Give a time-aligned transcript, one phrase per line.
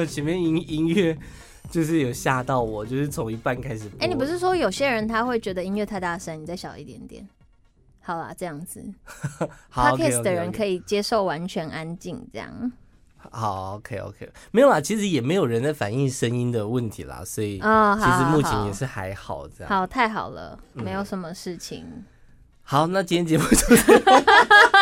[0.00, 1.16] 有，前面音音乐
[1.70, 3.86] 就是有吓到我，就是从一半开始。
[3.98, 7.28] 哎、欸，你不是说有些人他会觉得音乐太大声，你再小一点点？
[8.02, 8.82] 好啦，这样子
[9.68, 12.72] 好，Podcast 的人可以接受完全安静这样。
[13.18, 19.66] 好，OK OK，没有啦，其实也没有人在反映声音的问题啦，所以其实目前也是还好这样。
[19.66, 21.84] 哦、好，好，好，好，太好了，没有什么事情。
[21.86, 22.04] 嗯、
[22.62, 24.02] 好，那今天节目就是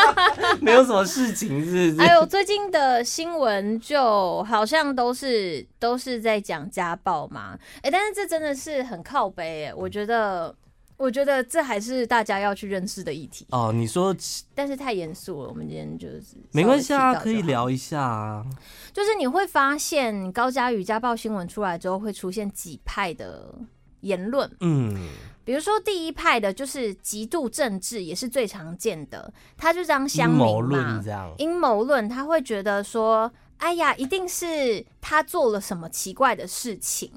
[0.60, 2.06] 没有什么事情，是不是？
[2.06, 10.54] 还有最近的新闻就好像都是都是在讲家暴嘛，哎、欸，但是这真的是很靠北哎，我觉得。
[10.98, 13.70] 我觉得这还是大家要去认识的议题哦。
[13.72, 14.12] 你说，
[14.52, 18.44] 但是太严肃了，我们今天就是没关系啊，可以聊一下啊。
[18.92, 23.54] 就是你会发现高嘉瑜家暴新闻出来之后，会出现几派的
[24.00, 24.50] 言论。
[24.58, 25.08] 嗯，
[25.48, 29.32] 比如说第一派的就是极度政治，也是最常见的。
[29.56, 31.04] 他就这样乡民嘛，阴谋论
[31.38, 37.10] 阴谋论他会觉得说，哎呀，一定是他做了什么奇怪的事情，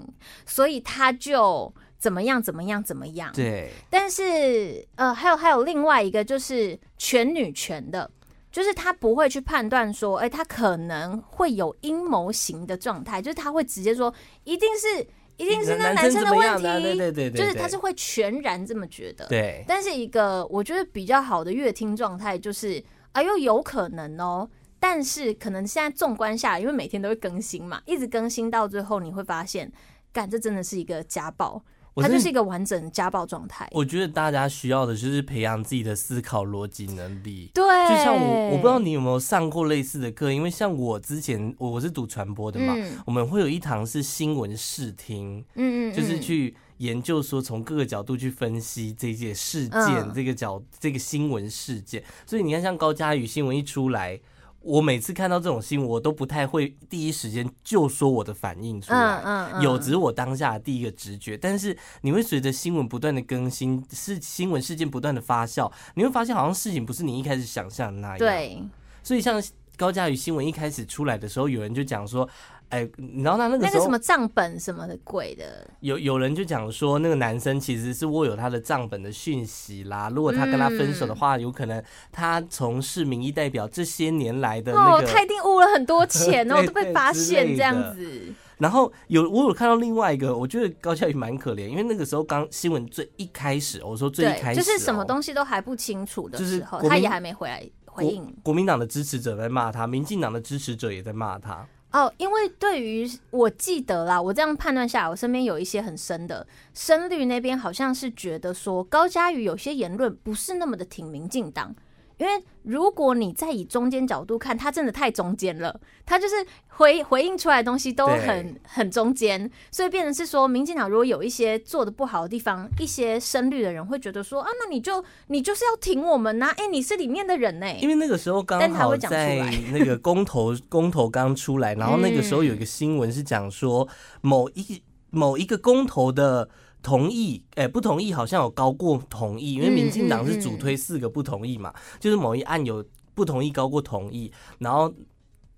[0.45, 1.73] 所以他就。
[1.97, 2.41] 怎么样？
[2.41, 2.81] 怎么样？
[2.81, 3.31] 怎么样？
[3.33, 3.69] 对。
[3.89, 8.09] 但是，呃，还有还有另外一个，就是全女权的，
[8.51, 14.11] 就是他不会去判断说，哎，他可能会有阴谋型的状态，就是他会直接说，
[14.45, 15.05] 一定是，
[15.42, 19.25] 一定是那男生的问题，对对对，就是他是会全然这么觉得。
[19.28, 19.66] 对。
[19.67, 24.47] 但是一个我觉得比较好的乐听状态就是，哎呦，有可能哦，
[24.80, 29.72] 但是可能现在纵观下来，因为每天都会更新嘛，一直更新到最后，你会发现，
[30.14, 31.64] 干，这真的是一个家暴。
[31.95, 33.67] 他就是一个完整的家暴状态。
[33.72, 37.50] 我觉得大家需要的就是培养自己的思考逻辑能力。
[37.53, 52.03] 对，就像我，我不知道你有没有上过类似的课，因为像我之前，我我是读传播的嘛，嗯、我们会有一堂是新闻视听，嗯，嗯嗯，就是去研究说从各个角度去分析这件事件，嗯、这个角这个新闻事件。
[52.25, 54.19] 所以你看，像高嘉宇新闻一出来。
[54.61, 61.35] 我每次看到这种新闻，我都不太会第一时间就说我的反应出来，嗯嗯，有只是我当下的第一个直觉。
[61.38, 68.17] 但是你会随着新闻不断的更新，是新闻事件不断的发酵，你会发现好像事情不是你一开始想象的那样。
[68.17, 68.61] 对，
[69.03, 69.41] 所以像
[69.75, 72.27] 高嘉宇新闻一开始出来的时候，有人就讲说。
[72.71, 72.89] 哎，
[73.21, 80.09] 然后他那个那个什么账本什么的鬼的，有有人就讲说，那个男生其实是握有他的账本的讯息啦。
[80.09, 88.33] 如果他跟他分手的话，有可能他从事民意代表这些年来的那个，他一定污了很多钱哦， 都被发现这样子。
[88.57, 98.33] 然后有我有看到另外一个，我觉得高嘉瑜蛮可怜，因为那个时候刚新闻最一开始，我说最一开始就是什么东西都还不清楚的时候，他也还没回来回应。
[98.43, 101.67] 国民党的支持者在骂他，民进党的支持者也在骂他。
[101.91, 111.75] 哦，因为对于我记得啦，我这样判断下来，我身边有一些很深的深绿那边，好像是觉得说高嘉瑜有些言论不是那么的挺民进党。
[112.21, 116.35] 因为如果你再以中间角度看，他真的太中间了，他就是
[116.67, 127.79] 回回应出来的东西都很很中间，所以变成是说，民进党如果有一些做的不好的地方，一些深绿的人会觉得说啊，那你就你就是要挺我们呐、啊，哎、欸，你是里面的人呢、欸。
[127.81, 129.39] 因为那个时候刚好在
[129.73, 133.88] 那个公投公投刚出来，然后那个时候有一个新闻是讲说
[134.21, 136.47] 某一某一个公投的。
[136.81, 142.84] 同意，哎、欸，不同意好像有高过同意，因为民进党是主推四个不同意嘛，嗯嗯嗯、就是某一案有
[143.14, 144.92] 不同意高过同意，然后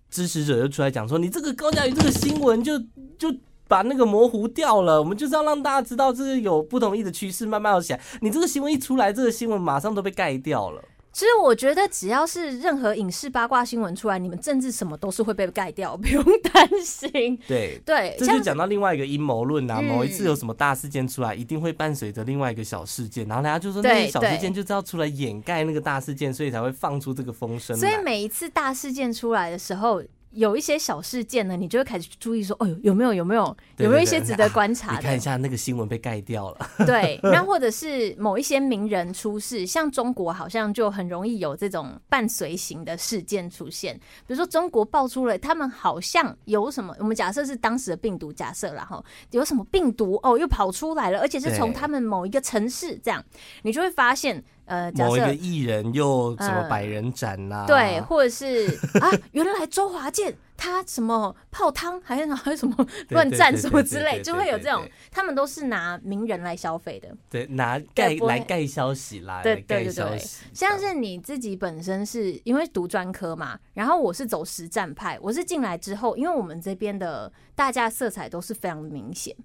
[0.10, 2.78] 支持者就出来讲说，你这个高嘉瑜这个新闻就
[3.18, 3.34] 就
[3.68, 10.84] 把那个模糊掉了，我们就是要让大家知道这个有不同意的趋势慢慢要起来，你这个新闻一出来，这个新闻马上都被盖掉了。
[11.14, 17.38] 其实我觉得，只要是任何影视八卦新闻出来，你们政治什么都是会被盖掉， 不用担心。
[17.48, 19.80] 对对，这就讲到另外一个阴谋论啊。
[19.80, 27.78] 某一次有什么大事件出来，一定会伴随着另外一个小事件，然后大家就说那个小事件就是要出来掩盖那个大事件，所以才会放出这个风声。
[27.78, 30.02] 所以每一次大事件出来的时候。
[30.34, 34.94] 有一些小事件呢，你就会开始注意说，哦，有没有有没有有没有一些值得观察的？
[34.94, 36.70] 啊、你看一下那个新闻被盖掉了。
[36.86, 43.96] 对，那或者是某一些名人出事，像中国好像就很容易有这种伴随型的事件出现。
[44.26, 53.24] 比如说中国爆出了他们好像有什么，我们假设是当时的病毒假设，然后有什么病毒哦又跑出来了，而且是从他们某一个城市这样，
[53.62, 54.44] 你就会发现。
[54.66, 57.68] 呃，某一个艺人又什么百人斩呐、啊嗯？
[57.68, 58.68] 对，或者是
[59.02, 70.22] 啊，原来周华健他什么泡汤，还是还有什么 乱战什么之类，就会有这种，他们都是拿名人来消费的，对，拿盖来盖消息啦，对对对对。
[70.54, 79.36] 像是你自己本身是因为读专科嘛，然后我是走实战派，我是进来之后，因为我们这边的大家色彩都是非常的明显。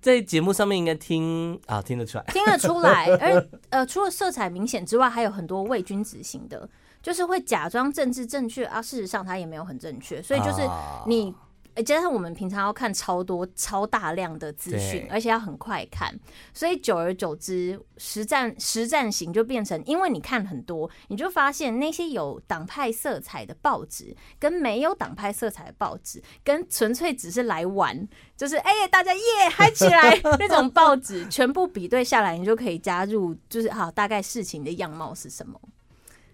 [0.00, 3.06] 在节目上面应该听啊，听得出来，听得出来。
[3.20, 6.68] 而呃，除了色彩明显之外，还有很多伪君子型的，
[7.02, 10.62] 就是会假装政治正确啊，事实上他也没有很正确，所以就是
[11.06, 11.34] 你。
[11.84, 16.18] 加上我们平常要看超多、超大量的资讯，而且要很快看，
[16.54, 29.20] 所以久而久之，实战实战型就变成，因为你看很多，你就发现那些有党派色彩的报纸，跟没有党派色彩的报纸，跟纯粹只是来玩，就是哎、欸，大家耶
[29.50, 35.60] 嗨起来 那种报纸，全部比对下来，你就可以加入，就是好大概事情的样貌是什么？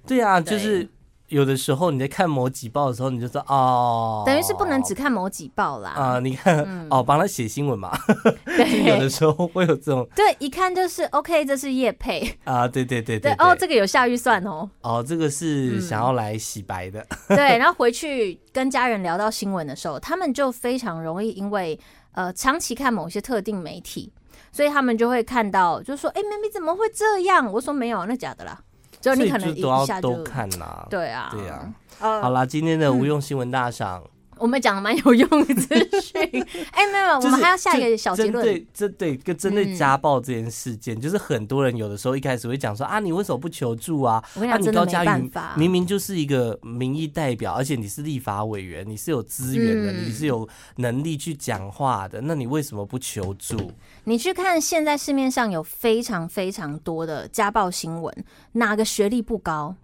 [0.06, 0.88] 对啊，就是。
[1.32, 5.90] 有的时候你在看某几报的时候，你就说哦，等于是不能只看某几报啦。
[5.90, 7.90] 啊、呃，你看、嗯、哦，帮他写新闻嘛。
[8.44, 10.06] 对，有的时候会有这种。
[10.14, 13.44] 对，一看就是 OK，这是叶配啊，对对对对，对。
[13.44, 14.68] 哦，这个有下预算哦。
[14.82, 17.00] 哦，这个是想要来洗白的。
[17.28, 21.80] 嗯、对，然后回去跟家人聊到新闻的时候，他们就非常容易因为
[22.12, 24.12] 呃长期看某些特定媒体，
[24.52, 27.50] 所以他们就会看到，就说哎，妹妹怎么会这样？
[27.50, 28.60] 我说没有，那假的啦。
[29.02, 31.74] 就你可能一下就，都要都看呐、啊，对啊，对啊。
[31.98, 34.10] 好啦，今天的无用新闻大赏、嗯，
[34.42, 36.20] 我们讲的蛮有用的资讯。
[36.72, 38.44] 哎、欸，没有，我们还要下一个小结论。
[38.44, 44.20] 对，这对跟针对家暴这件事件、嗯，就是很多人有的时候一开始会讲说啊，你为什么不求助啊？
[44.34, 45.54] 我跟你讲，真的没办法。
[45.56, 53.70] 明明就是一个民意代表，而且你是立法委员，你是有资源的、嗯，你是有能力去讲话的，那你为什么不求助？
[54.04, 58.12] 你去看现在市面上有非常非常多的家暴新闻，
[58.52, 59.76] 哪个学历不高？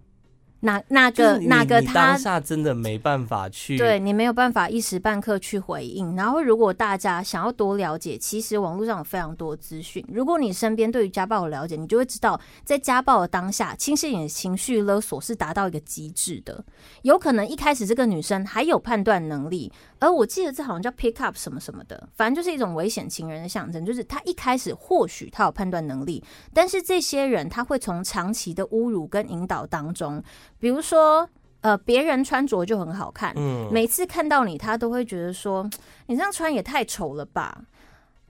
[0.61, 6.15] 哪哪个哪个他当下真的没办法去，对你没有办法一时半刻去回应。
[6.15, 10.03] 然后，如果大家想要多了解，其实网络上有非常多资讯。
[10.09, 16.63] 如果你身边对于家暴有了解，你就会知道，在家暴的当下，轻视你的情绪勒索是达到一个极致的。
[17.03, 19.71] 有可能一开始这个女生还有判断能力。
[19.99, 23.85] 而我记得这好像叫 pick up 什么什么的，反正就是一种危险情人的象征。
[23.85, 26.23] 就是他一开始或许他有判断能力，
[26.53, 30.23] 但是这些人他会从长期的侮辱跟引导当中，
[30.59, 31.27] 比如说
[31.61, 35.69] 呃别人穿着就很好看，嗯，每次看到你他都会觉得说
[36.07, 37.61] 你这样穿也太丑了吧。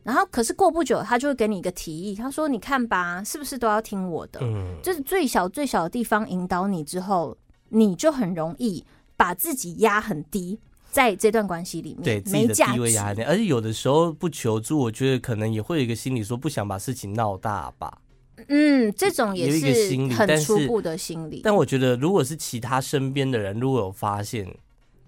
[0.03, 4.39] 然后可是过不久他就会给你一个提议，他说你看吧，是不是都要听我的？
[4.41, 7.37] 嗯，就是最小最小的地方引导你之后，
[7.69, 8.85] 你就很容易
[9.17, 10.59] 把自己压很低。
[10.91, 17.99] 在这段关系里面，对自己的地位压力，而且有的时候不求助，我觉得可能也会有一个心理说不想把事情闹大吧。
[18.47, 21.41] 嗯，这种也是很初步的心理。
[21.43, 24.47] 但我觉得，如果是其他身边的人，如果有发现，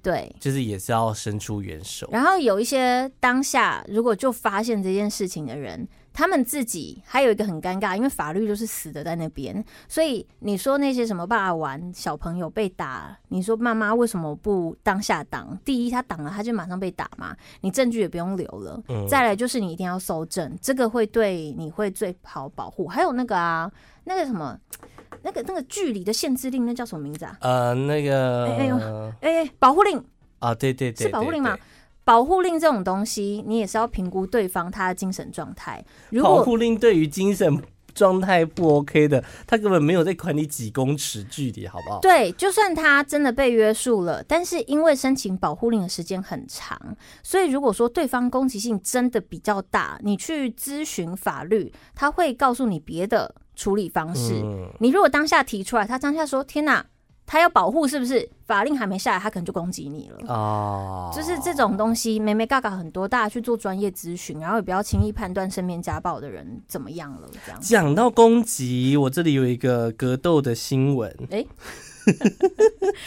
[0.04, 2.10] 对，就是也是要伸出援手。
[2.12, 5.88] 然后有一些当下如果就发现这件事情的人。
[6.14, 15.58] 他们自己还有一个很尴尬，因为法律就是死的在那边，所以你说那些什么爸玩小朋友被打，你说妈妈为什么不当下挡？
[15.64, 18.82] 第一，他挡了，他就马上被打嘛，你证据也不用留了。
[18.90, 19.08] 嗯。
[19.08, 22.88] 再来就是你一定要搜证，这个会对你会最好保护。
[22.88, 23.72] 还有那个啊，
[24.04, 24.58] 那个什么，
[25.22, 27.38] 那个那个距离的限制令，那叫什么名字啊？
[27.42, 30.04] 呃，那个，哎呦，哎，保护令
[30.40, 31.58] 啊，对对对，是保护令吗？
[32.04, 35.84] 保护令这种东西，你也是要评估对方他的精神状态。
[36.10, 37.62] 如果保护令对于精神
[37.94, 42.00] 状态不 OK 的，他根本没有在管你几公尺距离，好不好？
[42.00, 46.80] 对，就算他真的被约束了，但是因为申请保护令的时间很长，
[47.22, 54.42] 所以如果说对方攻击性真的比较大，你去咨询法律，他会告诉你别的处理方式。
[54.44, 54.70] 嗯。
[54.80, 56.86] 你如果当下提出来，他当下说：“天哪！”
[57.32, 58.30] 他要保护是不是？
[58.46, 60.18] 法令还没下来，他可能就攻击你了。
[60.28, 67.30] 哦，就是这种东西，没没嘎嘎很多，大家去做专业咨询，然后也不要轻易判断身边家暴的人怎么样了。
[67.46, 71.10] 这样讲到攻击，我这里有一个格斗的新闻。
[71.30, 71.48] 哎、欸，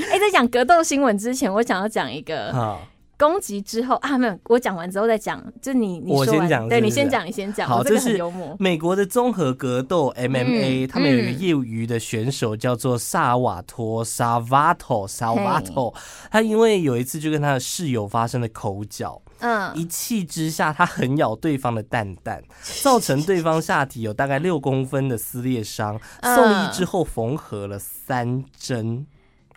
[0.08, 2.78] 哎、欸，在讲格斗新闻之前，我想要讲一个。
[3.16, 5.42] 攻击之后啊，没有，我讲完之后再讲。
[5.62, 7.68] 就你，你说完，我先讲，对，你先讲，你先讲。
[7.68, 8.56] 好，这是很幽默。
[8.58, 15.94] 美国的综合格斗 MMA，、嗯、他们有一个业余的选手叫做萨瓦托萨瓦托萨瓦托，
[16.30, 22.42] 他因为有一次就跟他的室友发生了口角，嗯，一气之下他狠咬对方的蛋蛋，
[22.82, 29.06] 造成对方下体有大概六公分的撕裂伤，送医之后缝合了三针。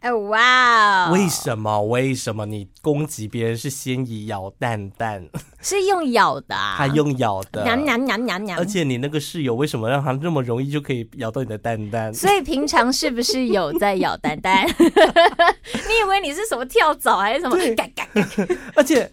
[0.02, 1.10] 哎哇！
[1.12, 1.82] 为什么？
[1.84, 5.28] 为什么你攻击别人是先以咬蛋蛋？
[5.60, 8.60] 是用咬的、啊，他用咬的，娘娘娘娘娘。
[8.60, 12.14] 而且你那个室友为什么让他那么容易就可以咬到你的蛋蛋？
[12.14, 14.66] 所以平常是不是有在咬蛋蛋？
[14.78, 17.58] 你以为你是什么跳蚤还是什么？
[18.76, 19.12] 而且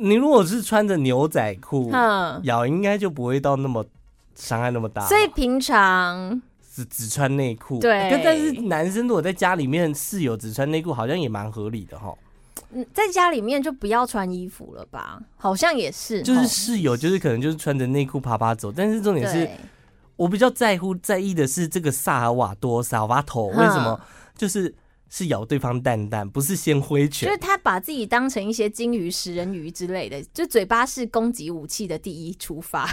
[0.00, 3.84] 你如果是穿着牛仔裤，嗯，咬应该就不会到那么
[4.34, 5.06] 伤害那么大。
[5.06, 6.40] 所以平常。
[6.78, 8.20] 只只穿内裤，对。
[8.22, 12.14] 但是男生如果在家里面室友只穿内裤，好像也蛮合理的哈。
[12.70, 15.20] 嗯，在家里面就不要穿衣服了吧？
[15.36, 16.22] 好像也是。
[16.22, 18.70] 就是室友，就是可能就是穿着内裤啪啪走。
[18.70, 19.48] 但是重点是，
[20.16, 24.00] 我比较在乎在意的是这个萨尔瓦多萨瓦托为什么？
[24.36, 24.72] 就是
[25.08, 27.28] 是咬对方蛋蛋，不是先挥拳。
[27.28, 32.88] 就是他把自己当成一些金鱼、食人鱼之类的，就嘴巴是攻击武器的第一出发。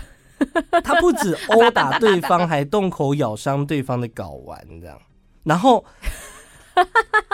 [0.84, 5.00] 他不止 殴打对方，还动口咬伤对方的睾丸，这样，
[5.44, 5.84] 然后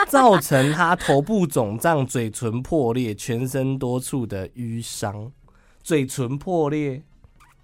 [0.08, 5.32] 造成他头部肿胀、嘴唇破裂、全身多处的淤伤。
[5.84, 7.02] 嘴唇破裂，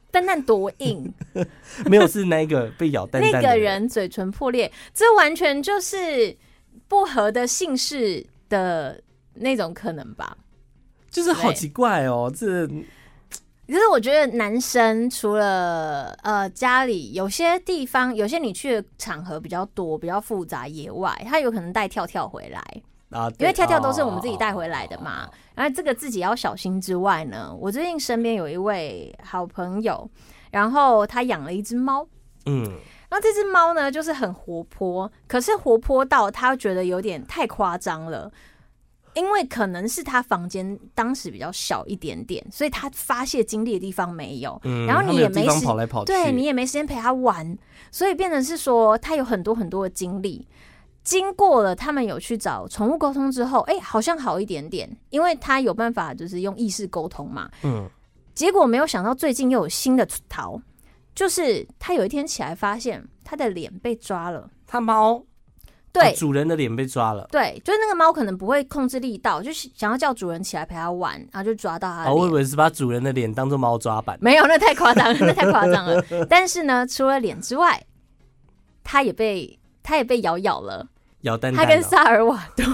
[0.10, 1.13] 蛋蛋多硬？
[1.86, 6.36] 没有，是那个被咬蛋蛋的那个人嘴唇破裂，这完全就是
[6.88, 9.00] 不合的姓氏的
[9.36, 10.36] 那种可能吧？
[11.12, 12.67] 就是好奇怪哦，这。
[13.67, 22.62] 可是我觉得男生除了呃家里有些地方，有些你去的场合比较多、比较复杂，野外他有可能带跳跳回来
[23.09, 25.29] 啊，因为跳跳都是我们自己带回来的嘛。
[25.53, 30.09] 然后这个自己要小心之外呢，我最近身边有一位好朋友，
[30.51, 32.07] 然后他养了一只猫，
[32.45, 32.63] 嗯，
[33.09, 38.31] 然后这只猫呢就是很活泼，可是活泼到他觉得有点太夸张了。
[39.17, 47.57] 因为可能是他房间当时比较小一点点，所以他发泄精力的地方没有，嗯、然后你也没时跑来跑去，对你也没时间陪他玩，
[47.91, 50.47] 所以变成是说他有很多很多的精力。
[51.03, 57.50] 经过了他们有去找宠物沟通之后，哎、欸，好像好一点点，因为他有办法就是用意识沟通嘛。
[57.63, 57.89] 嗯，
[58.36, 60.62] 结果没有想到最近又有新的逃，
[61.15, 65.24] 就是他有一天起来发现他的脸被抓了，他猫。
[66.00, 67.27] 对，主人的脸被抓了。
[67.32, 72.06] 对，就是那个猫可能不会控制力道，就是想要叫主人起来陪它玩，然后就抓到它。
[72.10, 74.18] 哦，我以为是把主人的脸当做猫抓板。
[74.22, 76.04] 没有，那太夸张了， 那太夸张了。
[76.30, 77.84] 但是呢，除了脸之外，
[78.84, 80.88] 它也被它也被咬咬了，
[81.22, 81.66] 咬蛋蛋。
[81.66, 82.66] 它跟萨尔瓦多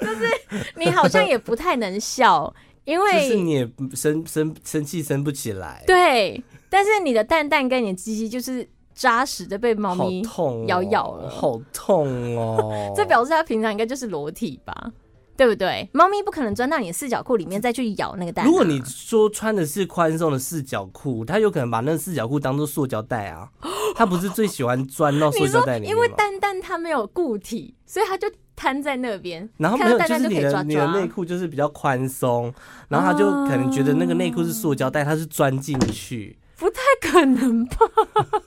[0.00, 0.30] 就是
[0.76, 2.54] 你好像也不太能笑，
[2.84, 5.82] 因为就是你也生生生气生不起来。
[5.86, 8.68] 对，但是你的蛋蛋跟你的鸡鸡就是。
[8.96, 10.22] 扎实的被猫咪
[10.66, 12.92] 咬咬了，好痛哦！
[12.96, 14.90] 这表示它平常应该就是裸体吧，
[15.36, 15.86] 对不对？
[15.92, 18.48] 猫咪不可能钻到你的四角裤里面再去咬那个蛋啊。
[18.48, 23.48] 如果你说穿的是宽松的四角裤，它有可能把那个四角裤当做塑胶袋啊。
[23.94, 25.90] 它不是最喜欢钻到塑胶袋里面？
[25.90, 29.48] 因为蛋蛋它没有固体，所以它就瘫在那边。
[29.58, 32.52] 然后没有，就是你的你的内裤就是比较宽松，
[32.88, 36.38] 然后它就可能觉得那个内裤是塑胶袋，它是钻进去。
[36.58, 37.76] 不太可能吧？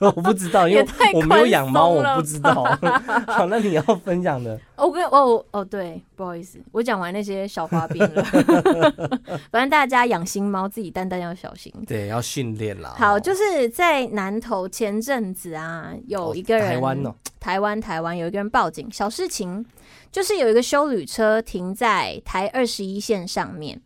[0.00, 2.64] 我不知道，因为我没有养猫，我不知道。
[3.28, 8.22] 好，那你要分享的，我跟哦哦对，不好意思，我讲完那些小花边了。
[9.52, 12.94] 反正大家养新猫，自己蛋蛋要小心，对，要训练啦。
[12.98, 19.64] 好，就是在南投前阵子啊，有一个人，台湾哦，台湾台湾有一个人报警，小事情，
[20.10, 23.80] 就是有一个修旅车停在台二十一线上面，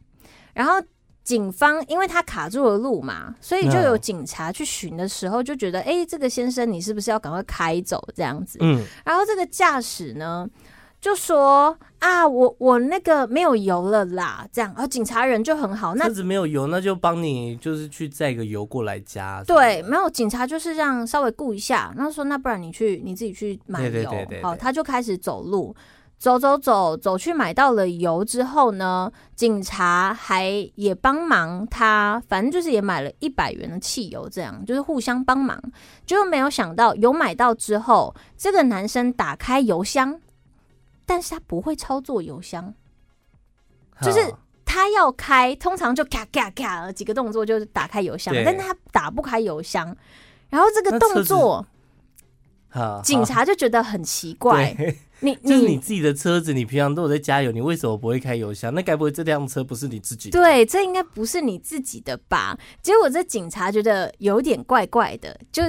[0.54, 0.82] 然后。
[1.24, 8.06] 警方因为他卡住了路嘛，所以就有警察去巡的时候就觉得，哎、欸，这个先生你是不是要赶快开走？
[8.14, 8.58] 这样子？
[8.60, 10.46] 嗯，然后这个驾驶呢
[11.00, 19.42] 就说啊，我我那个没有油了啦，这样，然后警察人就很好，那车子没有油，那就帮你就是去载个油过来加。
[19.46, 24.10] 对，没有警察就是这样稍微顾一下，然后说那不然你去你自己去买油，
[24.42, 25.74] 好，他就开始走路。
[26.18, 35.60] 走走走走去买到了油之后呢，警察还也帮忙他，反正就是也买了一百元的汽油，这样就是互相帮忙。
[36.06, 40.18] 就没有想到有买到之后，这个男生打开油箱，
[41.04, 42.72] 但是他不会操作油箱，
[44.00, 44.32] 就是
[44.64, 49.94] 他要开，通常就咔咔咔几个动作就是打开油箱，但是他打不开油箱，
[50.48, 51.66] 然后这个动作，
[53.02, 54.76] 警察就觉得很奇怪。
[55.20, 58.74] 你 就是你自己的车子，你平常都有在加油，你为什么不会开油箱？
[58.74, 60.38] 那该不会这辆车不是你自己的？
[60.38, 62.58] 对，这应该不是你自己的吧？
[62.82, 65.62] 结果这警察觉得有点怪怪的，就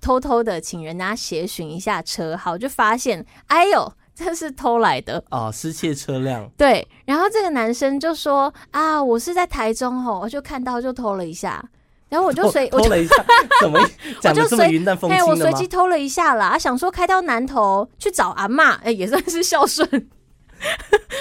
[0.00, 6.48] 偷偷的请人家协寻一下车好，就发现，哎呦，这是偷来的哦，失窃车辆。
[6.56, 11.68] 对，然后这个男生就说啊，我是在台中吼，我就看到就偷了一下。
[12.10, 13.14] 然后我就随偷了一下，
[13.62, 13.80] 怎么
[14.20, 15.18] 讲的这么云淡风轻？
[15.18, 19.88] 哎，我随机偷了一下啦，想说开到南头去找阿妈，哎，也算是孝顺。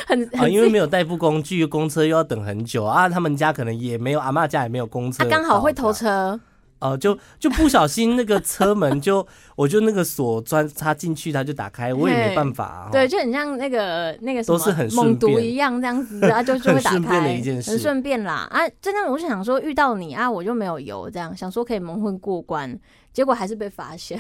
[0.05, 6.38] 很啊，因为没有代步工具，公车又要等很久啊，他们家可能也没有，阿妈家也没有公车，他刚好会偷车。
[6.79, 12.89] 哦、呃，就就不小心那个车门就，我就那个锁钻插进去，它就打开，我也没办法、啊。
[12.91, 18.62] 对，就很像那个那个什么都是很猛毒一样这样子啊，就 就会打开，很顺便啦啊！
[18.81, 22.79] 真的，我是想说遇到你啊，我就没有油，这样想说可以蒙混过关，
[23.12, 24.17] 结果还是被发现，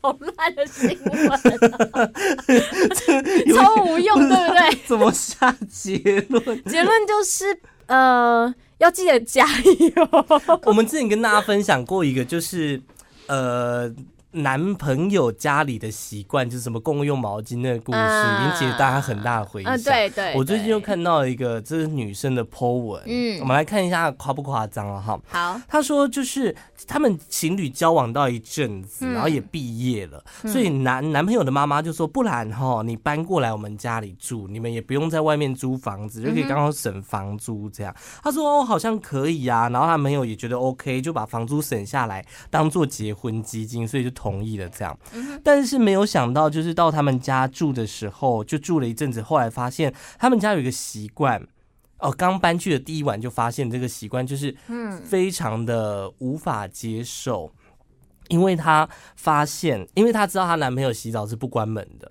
[0.00, 1.36] 好烂的新闻、啊，
[3.54, 4.78] 超无用，对不对？
[4.86, 5.98] 怎么下结
[6.30, 6.64] 论？
[6.64, 8.54] 结论就是呃。
[8.78, 10.24] 要记得加油。
[10.66, 12.80] 我们之前跟大家分享过一个，就是
[13.26, 13.90] 呃，
[14.36, 17.98] 男朋友家里的习惯，就是什么共用毛巾那个故事，
[18.44, 19.72] 引起了大家很大的回响。
[19.72, 20.34] 啊，对对。
[20.34, 25.18] 我最近又看到一个这是女生的 po 文，嗯，我们来看一下夸不夸张了哈。
[25.28, 26.54] 好，她说就是
[26.86, 37.94] 他们情侣交往到一阵子，然后也毕业了，所以男男朋友的妈妈就说，不然哈，你搬过来我们家里住，你们也不用在外面租房子，就可以刚好省房租这样。
[38.22, 44.98] 她说哦，好像可以啊，然后她朋友也觉得 OK，就把房租省下来当做结婚基金，所以就同意了这样。
[45.44, 51.40] 但是没有想到，就是到他们家住的时候，就住了一阵子，后来发现他们家有一个习惯，
[51.98, 57.52] 哦，刚搬去的第一晚就发现这个习惯，就是嗯，非常的无法接受，
[58.28, 62.10] 因为她发现，因为她知道她男朋友洗澡是不关门的，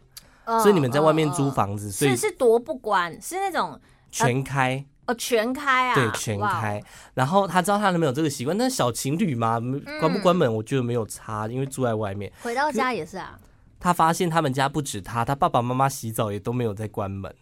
[0.61, 3.77] 所以你们在外面租房子，所以是多不关，是那种
[4.09, 4.85] 全开。
[5.07, 5.95] 哦，全开啊！
[5.95, 6.81] 对，全开。
[7.13, 9.59] 然后他知道他男朋友这个习惯，但是小情侣嘛，
[9.99, 12.31] 关不关门，我觉得没有差，因为住在外面。
[12.41, 13.39] 回到家也是啊。
[13.79, 17.33] 他发现他们家不止他，他爸爸妈妈洗澡也都没有在关门。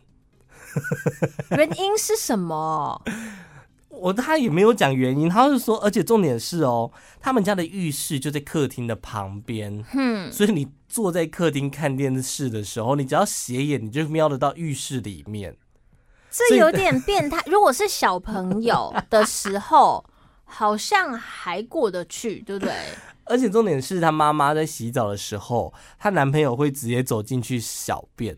[1.51, 3.01] 原因是什么？
[3.87, 6.91] 我他也没有讲原因，他是说，而且重点是哦，
[7.21, 15.55] 他们家的浴室就在客厅的旁边，嗯，所以你坐在客厅看电视的时候，你只要斜眼，你就瞄得到浴室里面。
[16.33, 17.41] 这有点变态。
[17.45, 20.03] 如果是小朋友的时候，
[20.43, 22.73] 好像还过得去，对不对？
[23.25, 28.35] 而且重点是她妈妈在洗澡的时候，她男朋友会直接走进去小便，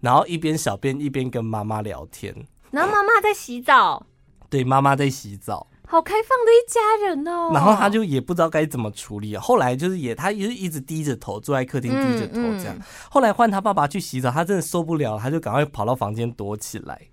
[0.00, 2.34] 然后一边小便一边跟妈妈聊天。
[2.70, 4.06] 然后妈妈在洗澡，
[4.48, 7.50] 对，妈妈在洗澡，好开放的一家人哦。
[7.52, 9.36] 然后他就也不知道该怎么处理。
[9.36, 12.76] 后来就是也，他也是一直低着头坐在客厅，低着头这样。
[13.10, 17.08] 后来换他爸爸去洗澡，他真的受不了，他就赶快跑到房间躲起来。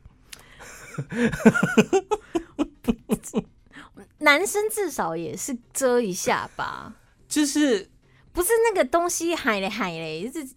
[4.19, 6.95] 男生至少也是遮一下吧，
[7.27, 7.89] 就是
[8.31, 10.47] 不是那个东西海嘞海嘞，就是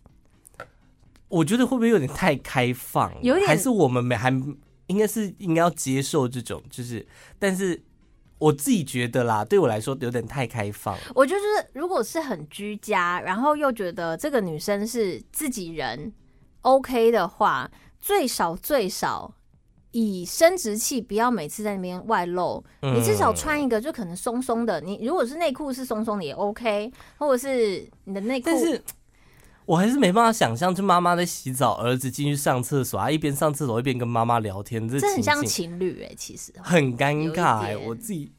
[1.29, 3.13] 我觉得会不会有点太开放？
[3.23, 4.31] 有点还是我们没还
[4.87, 7.07] 应该是应该要接受这种，就是
[7.39, 7.83] 但是
[8.39, 10.97] 我自己觉得啦，对我来说有点太开放。
[11.15, 11.43] 我就是
[11.75, 16.13] 如果是很居家，然后又觉得这个女生是自己人
[16.63, 19.35] ，OK 的话，最少最少。
[19.93, 24.81] 以生殖器不要每次在那边外露，你至少穿一个就可能松松的。
[24.81, 28.47] 你如果是内裤是松松的也 OK，或者是你的内裤。
[28.47, 28.81] 但是
[29.67, 38.33] 我还是没办法想象，就妈妈在洗澡，儿子进去上厕所，啊，一边上厕所一边跟妈妈聊天，这很像情侣哎、欸，其实很尴尬哎、欸，我自己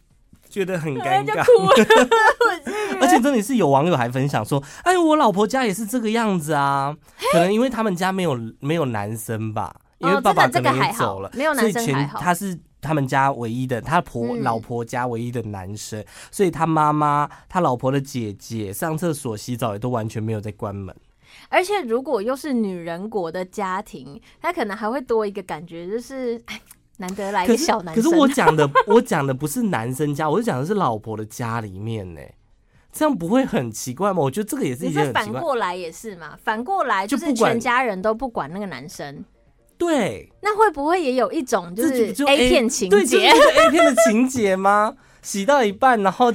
[0.50, 1.44] 觉得很尴尬。
[3.02, 6.96] 而且真的是有网友还分享说，哎，我老婆家也是这个样子啊，
[7.34, 9.76] 可能因为他们家没有没有男生吧。
[10.02, 12.20] 因为爸爸可能也走了，没有男生还好。
[12.20, 20.96] 他是他们家唯一的，他婆老婆家唯一的男生，所以他妈妈、他老婆的姐姐上厕所、洗澡也都完全没有在关门。
[21.48, 26.60] 而且如果又是女人国的家庭，他可能还会多一个感觉，就是哎，
[26.98, 28.04] 难得来一个小男生。
[28.04, 32.22] 可是我讲的， 我讲的不是男生家，我是讲的是老婆的家里面呢，
[32.92, 34.22] 这样不会很奇怪吗？
[34.22, 35.24] 我觉得这个也是一件很奇怪。
[35.24, 39.24] 反过来也是嘛，反过来就是全家人都不管那个男生。
[39.82, 42.98] 对，那会不会也有一种就是 A 片情节？
[42.98, 44.94] 对，就是 A 片的情节吗？
[45.24, 46.32] 洗到一半，然后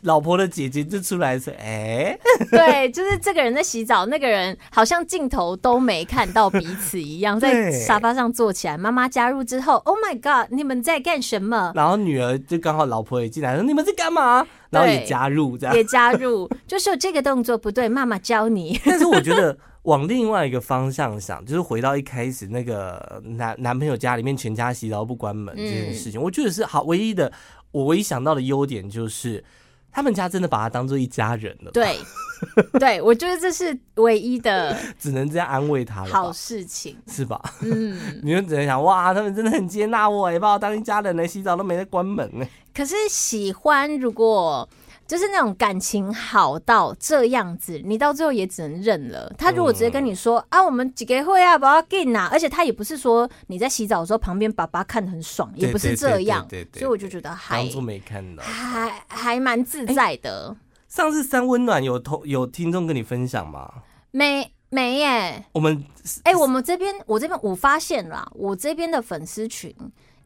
[0.00, 2.18] 老婆的姐姐就出来说：“哎，
[2.50, 8.76] 对，就是这个人在洗澡，那个人好像镜头都没看到彼此一样，在沙发上坐起来。
[8.76, 11.72] 妈妈加入之后，Oh my God，你们在干什么？
[11.76, 14.44] 然后女儿就刚好老婆也进来说：你们在干嘛？
[14.70, 18.80] 然后也加入，这样也加入，就是这个动作不对，妈妈教你。
[18.84, 19.56] 但是我觉得。
[19.88, 27.32] 往另外一个方向想，就是回到一开始那个男男朋友家里面全家洗澡不关门这件事情，嗯、我觉得是好唯一的。
[27.70, 29.42] 我唯一想到的优点就是，
[29.90, 31.70] 他们家真的把他当做一家人了。
[31.70, 31.96] 对，
[32.78, 36.10] 对，我觉得这是唯一的， 只能这样安慰他了。
[36.10, 37.40] 好事情是吧？
[37.62, 42.46] 嗯， 你就只能想哇，他们真的很接纳我，也把我当一家人来，洗澡都没得关门呢。
[42.74, 44.68] 可是喜欢如果。
[45.08, 49.32] 就是那种感情好到这样子，你到最后也只能认了。
[49.38, 60.48] 他如果直接跟你说、嗯、啊，我们几个会啊，不要紧啊，而且他也不是说你在洗澡的时候旁边爸爸看得很爽，也不是这样，所以我就觉得还当初没看到，还还蛮自在的。
[60.48, 60.56] 欸、
[60.88, 63.72] 上次三温暖有同有听众跟你分享吗？
[64.10, 65.42] 没没耶。
[65.52, 65.82] 我们
[66.24, 69.74] 哎、欸，我们这边我这边我发现了，我这边的粉丝群。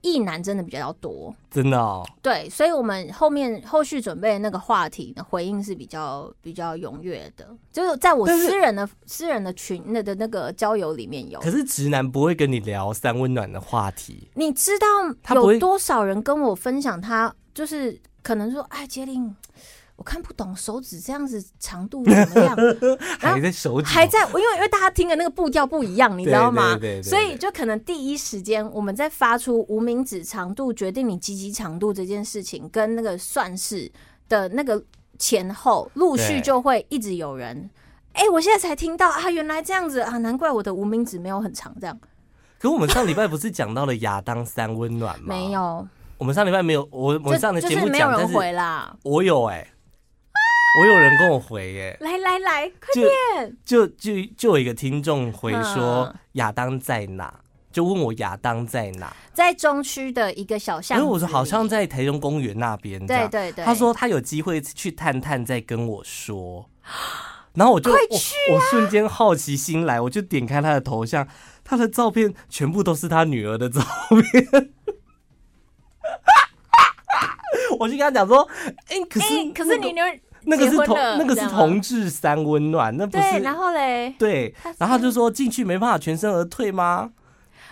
[0.02, 2.06] 异男真的比较多，真的哦。
[2.20, 11.40] 对，所以我们后面后续准备的那个话题的回应是比较比较踊跃的，就是在我私人的私人的群的的那个交友里面有。
[11.40, 14.86] 可是直男不会跟你聊三温暖的话题，你知道
[15.34, 19.34] 有多少人跟我分享他就是可能说，哎，婕铃。
[20.02, 22.56] 我看不懂手指这样子长度怎么样？
[23.20, 26.74] 还在手指，还在，因为因为大家听的那个步调不一样，你知道吗？
[26.74, 33.88] 对对对对对，所以就可能第一时间我们在发出无名指长度决定你鸡鸡长度这件事情，跟那个算式
[34.28, 34.82] 的那个
[35.20, 37.70] 前后陆续就会一直有人。
[38.14, 41.96] 哎、欸，我现在才听到啊，原来这样子啊，难怪我的无名指没有很长这样。
[42.58, 45.26] 可我们上礼拜不是讲到了亚当三温暖吗？
[45.32, 45.86] 没有，
[46.18, 48.94] 我们上礼拜没有，我我们上的节目讲，没有人回啦。
[49.04, 49.71] 我有哎、欸，
[50.80, 52.04] 我有人跟我回耶、欸。
[52.04, 53.56] 来来来，快点！
[53.64, 57.40] 就就就，有一个听众回说亚当在哪？
[57.70, 59.14] 就问我亚当在哪？
[59.34, 60.98] 在中区的一个小巷。
[60.98, 63.04] 因为我说好像在台中公园那边。
[63.06, 63.64] 对对对。
[63.64, 66.70] 他说他有机会去探探，再跟我说。
[67.54, 67.98] 然后我就我，
[68.54, 71.28] 我瞬间好奇心来，我就点开他的头像，
[71.62, 74.72] 他的照片全部都是他女儿的照片。
[77.78, 78.48] 我就跟他讲说，
[78.88, 83.38] 哎、欸，可是、欸、可是你女儿那个是同那个是同志三温暖，那不是？
[83.40, 87.10] 然后嘞，对，然后他就说进去没办法全身而退吗？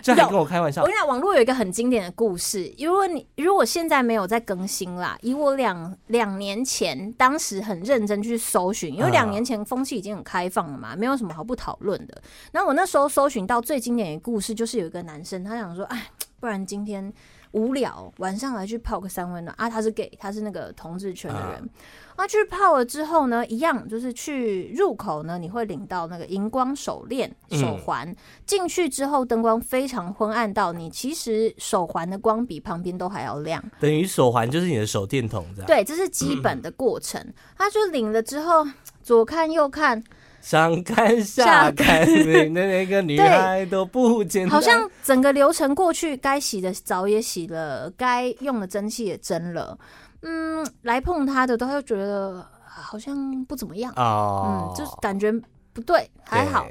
[0.03, 0.81] 这还跟我开玩笑。
[0.81, 2.73] 我跟你讲，网络有一个很经典的故事。
[2.79, 12.23] 如果你如果现在没有在更新啦，以我两两年前当时很认真去搜寻，因为两年前风气已经很开放了嘛，没有什么好不讨论的。
[12.51, 16.07] 然后我那时候搜寻到最经典的故事，就是有一个男生，他想说，哎，
[16.41, 17.13] 不然今天
[17.53, 19.69] 无聊，晚上来去泡个三温暖啊。
[19.69, 21.71] 他是 gay，他是那个同志圈的人。
[22.17, 28.15] 啊去泡了之后呢，一样就是去入口呢，你会领到那个荧光手链手环。
[28.45, 33.63] 进、嗯、去之后，灯光非常昏暗，到你其实手环的光比旁边都还要亮。
[33.81, 35.67] 等于手环就是你的手电筒，这样。
[35.67, 37.19] 对，这是基本的过程。
[37.23, 38.67] 嗯、他就领了之后，
[39.03, 40.05] 左看右看，
[40.41, 44.51] 上看下看，的 那个女孩都不简单。
[44.51, 49.79] 好像整个流程过去，该洗的澡也洗了，该用的蒸汽也蒸了。
[50.23, 55.33] 嗯，来碰他的都会觉得好像不怎么样哦，嗯，就是感觉
[55.73, 56.67] 不对，还好。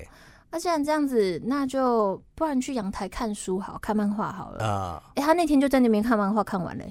[0.52, 5.04] 那既然这样子，那就不然去阳台看书好，看漫画好了啊。
[5.10, 6.84] 哎、欸，他那天就在那边看漫画，看完了，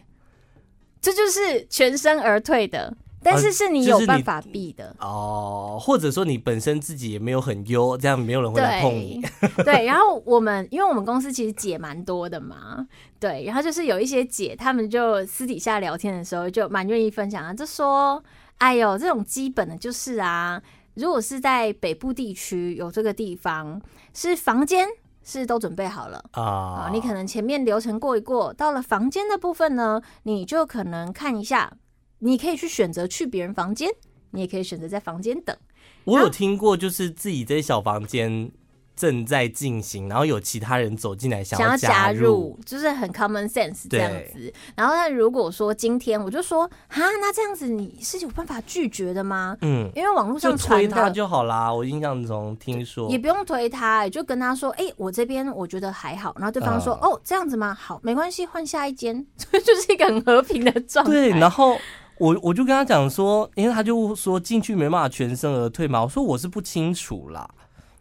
[1.01, 2.97] 这就是全身而退的。
[3.21, 9.21] 但是是你有办法避的、啊、哦，或者说你本身自己也没有很优，这样没有人会来碰你。
[9.57, 12.87] 对，对，然后我们因为我们公司其实姐蛮多的嘛，
[13.19, 18.23] 对，然后就是有一些姐，她们就私底下聊天的时候就蛮愿意分享啊，就说
[18.59, 20.63] ：“哎呦，这种基本的就是啊，
[20.95, 23.83] 如果是在北部地区有这个地方，
[24.15, 24.87] 是房间
[25.25, 31.73] 是都准备好了啊、哦，你可能前面流程过一过，到了房间的部分呢，你就可能看一下。”
[32.21, 33.89] 你可以去选择去别人房间，
[34.31, 35.57] 你也可以选择在房间等。
[36.05, 38.51] 我有听过，就是自己在小房间
[38.97, 44.53] 正在进行，然后有其他人走进来想要加入，就是很 common sense 这样子。
[44.75, 49.57] 然后，那如果说今天我就说啊，那这样子你是有办法拒绝的吗？
[49.61, 51.73] 嗯，因为网络上传推他就好啦。
[51.73, 56.35] 我印象中听说也不用推他，就跟他说，哎、欸，我这边我觉得还好。
[56.39, 57.75] 然后对方说，呃、哦，这样子吗？
[57.75, 61.13] 好，没关系，换下一间， 就是一个很和平的状态。
[61.13, 61.79] 对，然后。
[62.19, 66.03] 我我就跟他讲说，因为他就说进去没办法全身而退嘛。
[66.03, 67.49] 我说我是不清楚啦，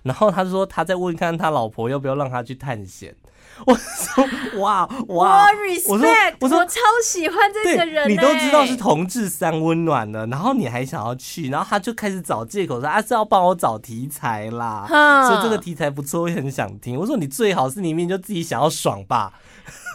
[0.03, 3.15] 然后他就说他在问看他老婆要不要让他去探险。
[3.65, 14.86] 我说哇哇，我 respect，我说我超喜欢这个人、欸，你都知道是同志三温暖了，然后你还想要去，然后他就开始找借口说啊是要帮我找题材啦，
[15.27, 16.99] 说这个题材不错，我也很想听。
[16.99, 19.34] 我说你最好是里面就自己想要爽吧。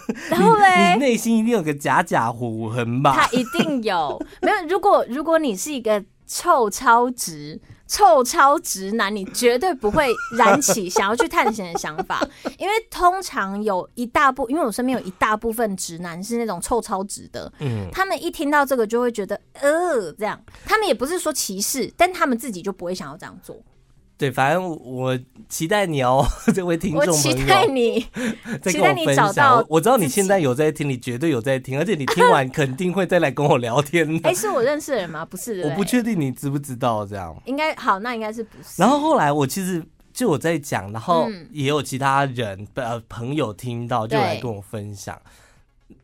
[0.31, 3.15] 然后嘞，你内心一定有个假假虎痕吧？
[3.15, 4.57] 他一定有，没有？
[4.69, 12.27] 如果如果你是一个臭超直、臭超直男，你绝对不会燃起想要去探险的想法，
[12.59, 23.57] 因为通常有一大部，因为我身边有一大部分直男是那种臭超直的，嗯，他们一听到这个就会觉得呃，这样，他们也不是说歧视，但他们自己就不会想要这样做。
[24.23, 27.13] 对，反正我期待你哦， 这位听众朋友。
[27.13, 28.01] 我期待你，
[28.63, 29.81] 期待你找到我。
[29.81, 34.29] 知道你现在有在听，你绝对有在听，而且你听完 肯定会再来跟我聊天的。
[34.29, 35.25] 哎，是我认识的人吗？
[35.25, 37.37] 不是，我不确定你知不知道这样。
[37.47, 38.81] 应该好，那应该是不是。
[38.81, 39.83] 然后后来我其实
[40.13, 45.21] 就我在讲，然后也有其他人呃朋友听到，就来跟我分享。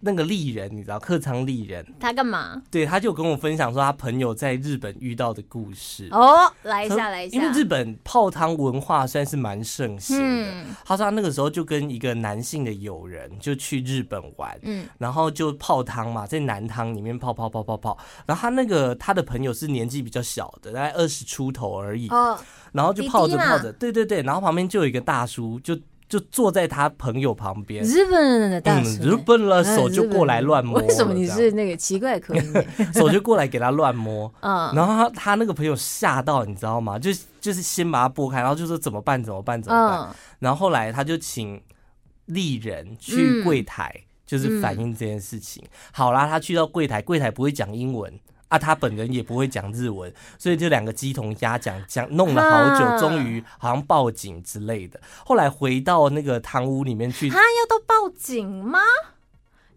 [0.00, 2.62] 那个丽人，你知道客舱丽人，他干嘛？
[2.70, 6.08] 对，他就跟我分享说他朋友在日本遇到的故事。
[6.10, 7.36] 哦，来一下，来一下。
[7.36, 10.24] 因为日本泡汤文化算是蛮盛行的。
[10.24, 10.66] 嗯。
[10.84, 17.98] 他说他那个时候就跟一个男性的友人就去日本玩，嗯，然后就泡汤嘛，在男汤里面泡泡泡泡泡。
[18.26, 22.08] 然后他那个他的朋友是年纪比较小的，大概二十出头而已。
[22.08, 22.38] 哦。
[22.72, 25.78] 然后就泡着泡着，对对对，然后旁边就有一个大叔就。
[26.08, 30.80] 就坐在他朋友旁边，日本人的大叔，日本了，手就过来乱摸。
[30.80, 32.54] 为什么你是那个奇怪的口音？
[32.94, 36.98] 手就过来给他乱摸， 嗯，然后他他那个朋友吓到，你知道吗？
[36.98, 39.22] 就就是先把他拨开，然后就说怎么办？
[39.22, 39.60] 怎么办？
[39.60, 40.08] 怎么办？
[40.38, 41.60] 然后后来他就请
[42.24, 43.94] 丽人去柜台，
[44.26, 45.62] 就是反映这件事情。
[45.92, 48.10] 好啦，他去到柜台，柜台不会讲英文。
[48.48, 55.00] 啊，他本人也不会讲日文，所以就两个鸡同鸭讲，讲弄了好久，终于好像报警之类的。
[55.24, 58.80] 后来回到那个堂屋里面去，他要到报警吗？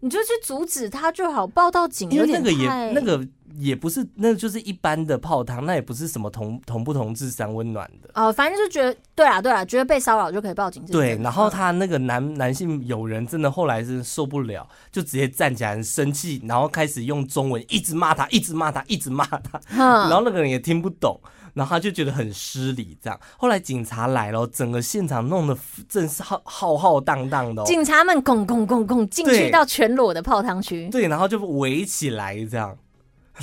[0.02, 3.26] 你就去阻止他就好，报到警，因为那个也那个。
[3.58, 10.82] 也不是，那就是一般的泡汤，那也不是什么同同不同智商温暖的哦，反正就觉得对啊对啊，觉得被骚扰就可以报警。
[10.86, 21.20] 对，然后他那个男男性友人真的后来是受不了，就直接站起来很生气，然后开始用中文一直骂他，一直骂他，一直骂他， 然后那个人也听不懂，
[21.54, 23.20] 然后他就觉得很失礼，这样。
[23.36, 25.56] 后来警察来了，整个现场弄得
[25.88, 32.76] 真是浩浩浩荡荡的，警察们拱拱拱拱进去到全裸的泡汤区，对，然后就围起来这样。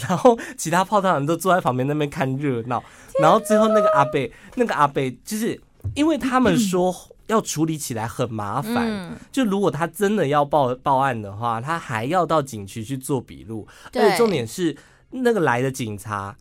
[0.08, 2.82] 然后其他泡汤人都坐在旁边那边看热闹，
[3.19, 5.60] 然后最后那个阿贝，那个阿贝就是
[5.95, 6.95] 因为他们说
[7.26, 14.78] 要处理起来很麻烦，就如果他真的要报报案的话，他还要到警局去做笔录，而且重点是
[15.10, 16.36] 那个来的警察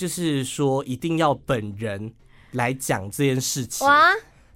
[0.00, 2.10] 就是说一定要本人
[2.52, 4.08] 来讲这件事情，哇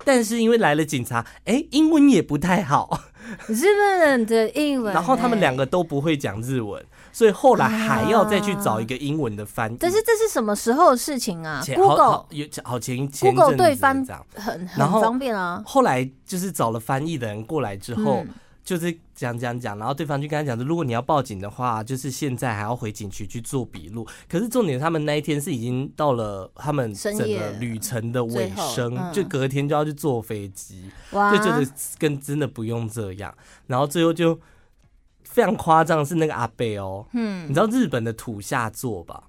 [0.07, 2.99] 但是因为来了警察，哎，英文也不太好，
[3.47, 6.83] 日本人的英文，然后他们两个都不会讲日文。
[7.13, 15.63] 所以后来还要再去找一个英文的翻译，但是这是什么时候的事情啊？Google 有好前前 Google 对翻这样很很方便啊。
[15.65, 18.25] 后来就是找了翻译的人过来之后，
[18.65, 24.05] 就是讲讲讲，然后对方就跟他讲说，如果你要报警的话，就是现在还要回警局去做笔录。
[24.29, 31.65] 可是重点，他们那一天是已经到了他们整个旅程的尾声，就隔天就要去坐飞机，就觉得
[31.99, 33.33] 跟真的不用这样。
[33.67, 34.41] 然后最后就。
[35.27, 39.25] 非常夸张是那个阿贝哦，嗯，你知道日本的土下座吧？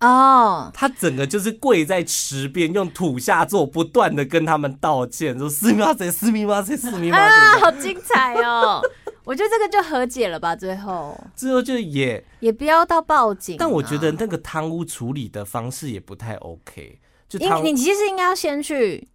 [0.00, 7.24] 哦，他整个就是跪在池边，用土下座不断的跟他们道歉，说“私密马赛，私密马赛，私密马赛”，
[7.56, 8.80] 啊，好精彩哦！
[9.24, 19.08] 我觉得这个就和解了吧，最后，最后就也也不要到报警，但我觉得那个贪污处理的方式也不太 OK，就你你其实应该要先去。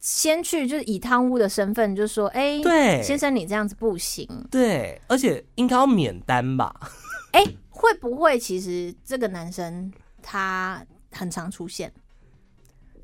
[0.00, 6.72] 先去就是以贪污的身份，就说：“哎、欸，对，先生，你这样子不行。”对，而且应该要免单吧？
[7.34, 9.90] 哎、欸，会不会其实这个男生
[10.30, 11.90] 他很常出现？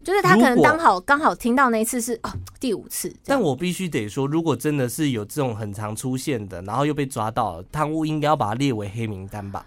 [0.05, 3.11] 就是他可能刚好刚好听到那一次是哦第五次。
[3.25, 9.65] 但我必须得说，如果真的是有这种很常出现的，然后又被抓到了，汤屋应该要把它列为黑名单吧？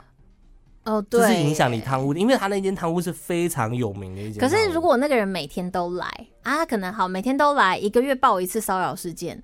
[0.84, 4.40] 哦，对，就是影响你贪污，因为他那间贪污是非常有名的一间。
[4.40, 6.08] 可是如果那个人每天都来
[6.44, 9.42] 啊，可能好每天都来，一个月报一次骚扰事件，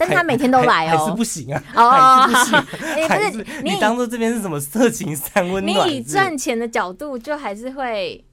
[0.00, 2.58] 但他每天都来哦，还是不行啊， 还是不行。
[3.06, 5.86] 哎，不是你当做这边是什么色情三温暖？
[5.86, 8.24] 你以赚钱的角度，就还是会。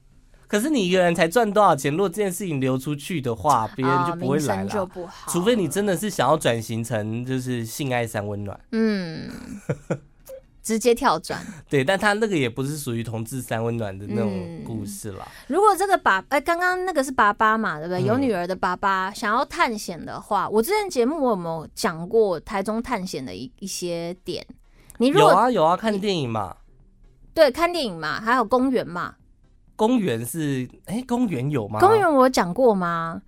[0.46, 1.92] 可是你一个人才赚多少钱？
[1.92, 4.88] 如果这件事情流出去的话，别人就不会来了。
[5.28, 8.58] 除非你真的是想要转型成就是性爱三温暖。
[8.72, 9.28] 嗯。
[10.68, 15.26] 直接跳转， 对，但他那个也不是属于同志三温暖的那种故事啦。
[15.26, 18.02] 嗯、如果这个爸，哎、欸，刚刚那个是爸爸嘛，对不对？
[18.02, 24.46] 有女儿的爸爸想要探险的话，嗯、我之前节目我有没有讲过台中探险的一一些点？
[24.98, 26.54] 你如果有啊有啊，看电影嘛，
[27.32, 29.14] 对，看电影嘛，还有公园嘛。
[29.74, 31.80] 公园是哎、欸，公园有吗？
[31.80, 33.22] 公园我有讲过吗？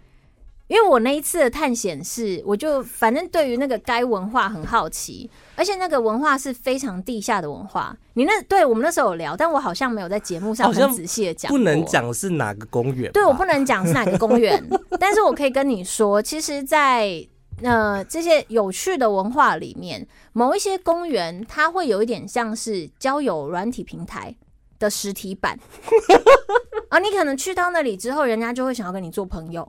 [0.71, 7.97] 因为我那一次的探险是，我就反正对于那个该文化很好奇，而且那个文化是非常地下的文化。
[8.15, 11.51] 你那对我们那时候有聊，但我好像没有在节目上很仔细的讲。
[11.51, 13.11] 不能讲是哪个公园？
[13.11, 14.65] 对，我不能讲是哪个公园，
[15.01, 17.27] 但是我可以跟你说， 其实在，
[17.61, 24.33] 在呃这些有趣的文化里面，某一些公园它会有一点像是交友软体平台
[24.79, 25.59] 的实体版
[26.91, 29.69] 啊， 你可能去到那里之后，人家就会想要跟你做朋友。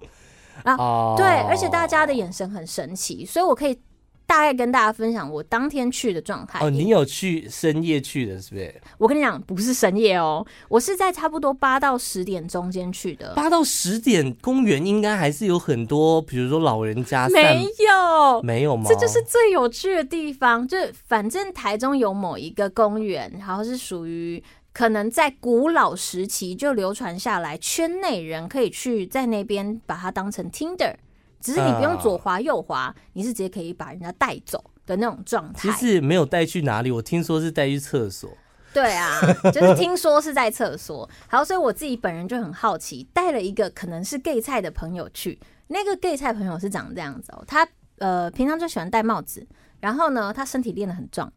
[0.63, 1.17] 啊，oh.
[1.17, 3.77] 对，而且大家的眼神很神奇，所以我可以
[4.25, 6.59] 大概跟大家分享我当天去的状态。
[6.59, 8.73] 哦，oh, 你有去深夜去的，是不是？
[8.97, 13.33] 我跟你讲，不是深夜哦，我是在差不多八到十点中间去的。
[13.35, 17.27] 八到十点，公园应该还是有很多，比如说老人家。
[17.27, 18.85] 没有，没有吗？
[18.87, 24.41] 这就是最有趣的地方，就反正台中有某一个公园，然后是属于。
[24.73, 30.95] 可能在古老时期就流传下来，圈内人可以去在那边把它当成 Tinder，
[31.39, 35.69] 只是你不用左滑右滑，你是直接可以把人家带走的那种状态。
[35.69, 38.29] 其实没有带去哪里，我听说是带去厕所。
[38.73, 39.19] 对啊，
[39.51, 41.09] 就是听说是在厕所。
[41.27, 45.37] 好，所以我自己本人就很好奇，带了一个可能是 gay 菜的朋友去。
[45.67, 49.45] 那个 gay 菜朋友是长这样子哦，他呃平常就喜欢戴帽子，
[49.81, 51.29] 然后呢，他身体练得很壮。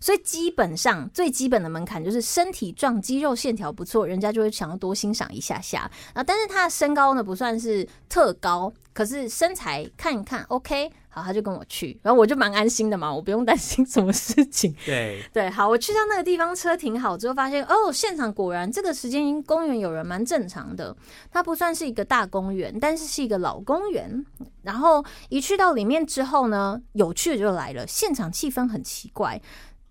[0.00, 6.24] 所以基本上最基本的门槛就是身体壮、肌肉线条不错，人家就会想要多欣赏一下下啊。
[6.24, 14.74] 但是他的身高呢不算是特高，可是身材看一看 OK，好，他就跟我去，然后我就蛮安心的嘛，我不用担心什么事情。
[14.86, 20.96] 对对，好，我去到那个地方，车停好之后，发现哦，现场果然这个时间公园有人蛮正常的。
[21.30, 24.24] 它不算是一个大公园，但是是一个老公园。
[24.62, 29.40] 然后一去到里面之后呢，有趣的就来了，现场气氛很奇怪。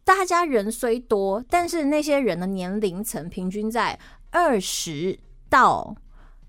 [0.03, 3.99] 大家人虽多，但是那些人的年龄层平均在
[4.31, 5.95] 二十到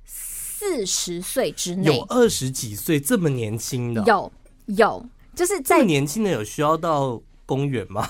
[0.04, 1.96] 四十岁之内。
[1.96, 4.02] 有二十几岁这么年轻的？
[4.04, 4.32] 有
[4.66, 8.08] 有，就是在年轻的有需要到公园吗？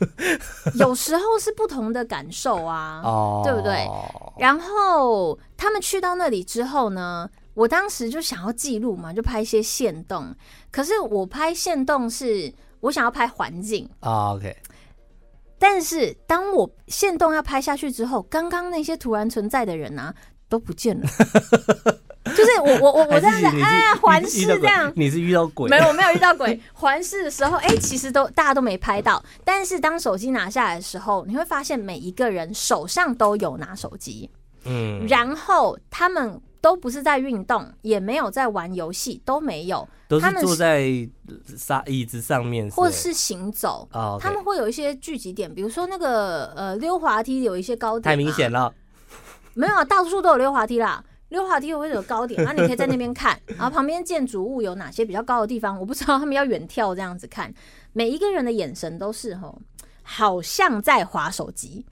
[0.76, 3.86] 有时候是不同的感受啊， 哦，对不对？
[4.38, 10.34] 然后他们去到那里之后呢，我当时就想要记录嘛，就拍一些线动。
[10.70, 12.50] 可是我拍线动是
[12.80, 14.56] 我想要拍环境啊，OK。
[15.60, 20.12] 但是当我限动要拍下去之后，刚刚那些突然存在的人啊
[20.48, 21.06] 都不见了，
[22.34, 25.68] 就是我我我我这样子哎环视这样，你是遇到鬼？
[25.68, 26.58] 没有，我没有遇到鬼。
[26.72, 29.22] 环视的时候，哎、欸，其实都大家都没拍到。
[29.44, 34.30] 但是当手机拿下来的时候，你会发现每一个人手上都有拿手机，
[34.64, 36.40] 嗯，然后他们。
[36.60, 39.88] 都不是在运动，也没有在玩游戏，都没有。
[40.08, 41.08] 都是坐在
[41.56, 43.88] 沙椅子上面，或是行走。
[43.92, 48.74] Oh, 他们会有一些聚集点，比如说那个呃溜滑梯有一些高点，太明显了。
[49.54, 51.04] 没有啊，大多数都有溜滑梯啦。
[51.28, 57.54] 溜滑梯会有高点，然后你可以在那边看，然后旁边建筑物有哪些比较高的地方，我不知道他们要远眺这样子看。
[57.92, 59.56] 每一个人的眼神都是吼，
[60.02, 61.86] 好像在滑手机。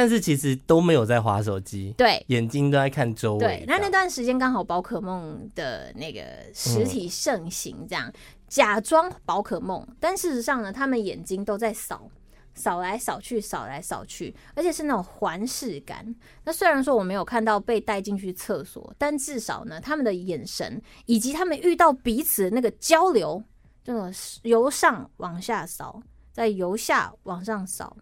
[0.00, 3.38] 但是其实都没有在划手机，对，眼睛都在看周围。
[3.38, 6.22] 对，那那段时间刚好宝可梦的那个
[6.54, 8.14] 实体盛行，这样、嗯、
[8.48, 12.10] 假装宝可梦，但事实上呢，他们眼睛都在扫，
[12.54, 16.16] 扫来扫去，扫来扫去，而且是那种环视感。
[16.44, 23.44] 那虽然说我没有看到被带进去厕所，但至少呢，他们的眼神以及他们遇到彼此的那个交流，
[23.84, 24.10] 这种
[24.44, 27.94] 由上往下扫，再由下往上扫。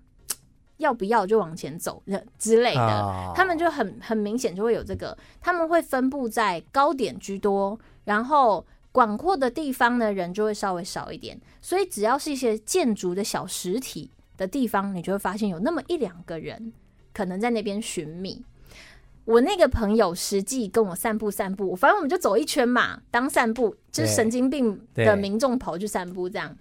[0.79, 2.03] 要不要就往前走
[2.39, 16.73] 之类的，他们就很很明显就会有这个，他们会分布在高点居多，然后广阔的地方呢，人就会稍微少一点，所以只要是一些建筑的小实体的地方，你就会发现有那么一两个人
[17.13, 18.45] 可能在那边寻觅。
[19.25, 26.57] 我那个朋友实际跟我散步散步，反正我们就走一圈嘛，当散步就是神经病的民众跑去散步这样，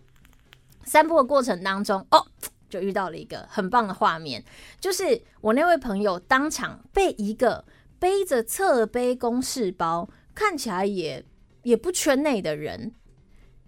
[0.84, 2.26] 散步的过程当中哦。
[2.70, 4.44] 就遇到了一个很棒的画面，
[4.80, 7.64] 就是我那位朋友当场被一个
[8.00, 11.24] 背着侧背公事包，看起来也
[11.64, 12.94] 也不圈内的人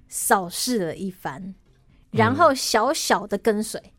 [0.08, 1.56] 扫视了一番，
[2.12, 3.92] 然后小小的跟随，嗯、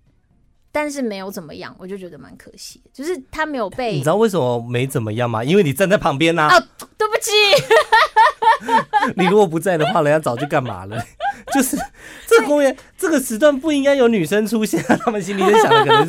[0.71, 3.93] 但是没有怎么样，我就觉得蛮可惜，就是他没有被。
[3.93, 5.43] 你知道为什么没怎么样吗？
[5.43, 6.57] 因为你站在旁边呐、啊。
[6.57, 7.31] 哦，对不起，
[9.17, 11.03] 你如果不在的话，人家早就干嘛了。
[11.53, 11.77] 就是
[12.27, 16.07] 这个公园这个时段不应该有女生出现，他们心里在想的可能是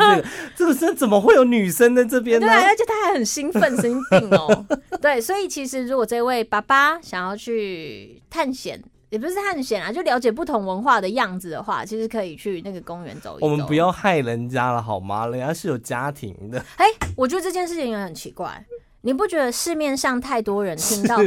[0.55, 2.47] 这个， 这个怎么会有女生在这边呢？
[2.47, 4.65] 对，而且他还很兴奋，神经病哦。
[5.01, 13.47] 对，所以其实如果这位爸爸想要去探险，也不是探险啊，就了解不同文化的样子的话，其实可以去那个公园走一走。
[13.47, 15.25] 我们不要害人家了好吗？
[15.27, 16.63] 人家是有家庭的。
[16.75, 16.85] 哎，
[17.15, 18.63] 我觉得这件事情也很奇怪，
[19.01, 21.17] 你不觉得市面上太多人听到，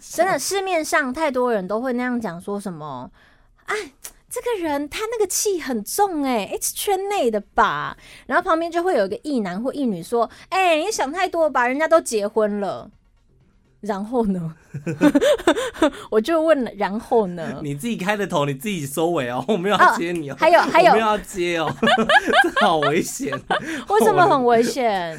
[0.00, 3.10] 真的市面上太多人都会那样讲，说什么？
[3.64, 3.92] 哎，
[4.28, 7.96] 这个人他那个气很重哎，哎，是圈内的吧？
[8.26, 12.90] 然后旁边就会有一个异男或异女说：“哎，你想太多吧，人家都结婚了。”
[13.82, 14.54] 然后呢？
[16.10, 17.60] 我就问了，然后呢？
[17.64, 20.36] 你自己开的头，你自己收尾哦， 我没有要接你哦。
[20.38, 21.74] 还有还有，我没有要接哦，
[22.42, 23.32] 这好危险！
[23.88, 25.18] 为什么很危险？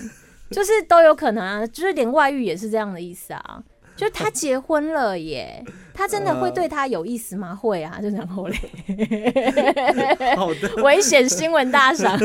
[0.54, 3.64] 就是都有可能啊，就是连外遇也是这样的意思啊。
[3.96, 5.64] 就他结婚了耶，
[5.94, 7.50] 他真的会对他有意思吗？
[7.50, 8.58] 呃、会啊，就然后嘞，
[10.36, 12.18] 好的，危险新闻大赏，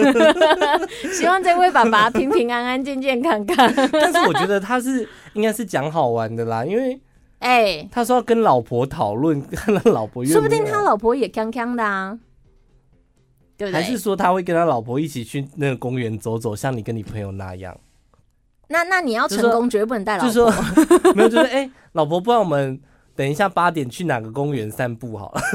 [1.12, 3.70] 希望这位爸爸平平安安、健健康康。
[3.92, 6.98] 但是我觉得他是应该是讲好玩的啦，因为
[7.40, 12.18] 哎，欸、他说要跟老婆讨论，看他老婆说不定他老婆也康康的啊，
[13.58, 13.72] 对不对？
[13.72, 17.78] 还是说他会跟他老婆一起去那个公园走走，像你跟你朋友那样？
[18.68, 20.30] 那那你要成功，绝对不能带老婆。
[20.30, 22.78] 就是说，没有，就是哎、欸，老婆，不然我们
[23.16, 25.40] 等一下八点去哪个公园散步好了。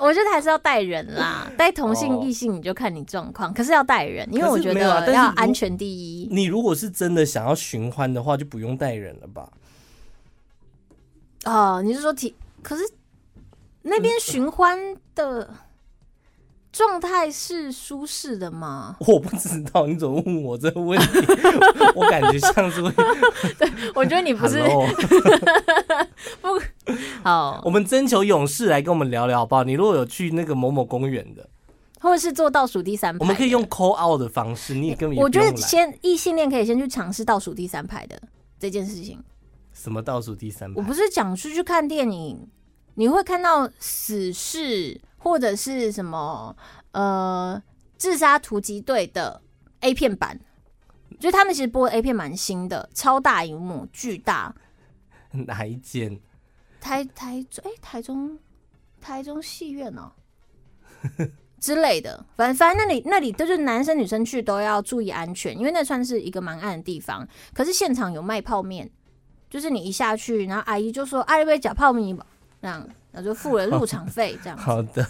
[0.00, 4.80] 我觉得还是要带人啦，带同性异性你就看你状况，可是要带人，因为我觉得
[5.12, 6.28] 要安全第一。
[6.30, 9.50] 你如果是真的想要寻欢的话，就不用带人了吧？
[11.44, 12.34] 哦，你是说体？
[12.62, 12.88] 可是
[13.82, 14.78] 那边寻欢
[15.14, 15.48] 的。
[16.78, 18.94] 状态是舒适的吗？
[19.00, 21.06] 我不知道，你怎么问我这个问题？
[21.96, 22.88] 我感觉像是会。
[23.58, 24.62] 对，我觉得你不是。
[26.40, 26.48] 不
[27.24, 29.64] 好，我们征求勇士来跟我们聊聊好不好？
[29.64, 31.48] 你如果有去那个某某公园的，
[31.98, 34.72] 或者是做倒数第三排，我们可以用 call out 的方式。
[34.74, 38.16] 你也根本我觉得先异性恋可以先去尝试倒数第三排的
[38.56, 39.20] 这件事情。
[39.72, 40.80] 什么倒数第三排？
[40.80, 42.46] 我不是讲出去看电影，
[42.94, 45.00] 你会看到死侍。
[45.18, 46.56] 或者是什么
[46.92, 47.62] 呃，
[47.96, 49.42] 自杀突击队的
[49.80, 50.40] A 片版，
[51.20, 54.54] 就他们其实播的 A 片蛮新的，超大荧幕，巨大。
[55.32, 56.18] 哪一间？
[56.80, 58.38] 台台中哎，台中
[59.00, 60.12] 台中戏院哦
[61.60, 67.26] 之类的，反正反正那里那里都是男生女生去都要注意安全，因为那算是一个蛮暗的地方。
[67.52, 68.88] 可是现场有卖泡面，
[69.50, 72.24] 就是你一下去，然后阿姨就说：“阿姨会假泡面吧？”
[72.62, 72.88] 这样。
[73.12, 74.56] 然后就付了入场费，这样。
[74.56, 75.06] 好的。